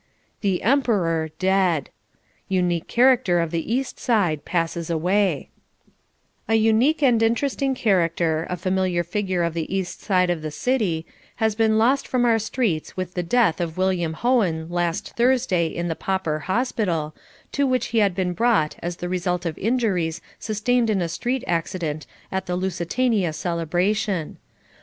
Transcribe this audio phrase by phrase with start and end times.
[0.41, 1.91] THE "EMPEROR" DEAD
[2.49, 5.51] Unique Character of the East Side Passes Away
[6.49, 11.05] A unique and interesting character, a familiar figure of the East Side of the City,
[11.35, 15.87] has been lost from our streets with the death of William Hohen lost Thursday in
[15.87, 17.13] the Pauper Hospital,
[17.51, 21.43] to which he had been brought as the result of injuries sustained in a street
[21.45, 24.39] accident at the Lusitania celebration.